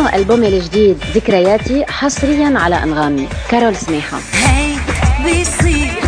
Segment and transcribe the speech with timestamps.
[0.00, 3.28] اسمعوا ألبومي الجديد ذكرياتي حصريا على أنغامي.
[3.50, 4.18] كارول سميحة.
[4.32, 4.74] هي
[5.24, 5.99] بيصير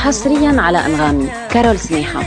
[0.00, 2.22] حصريا على أنغامي كارول سنيحة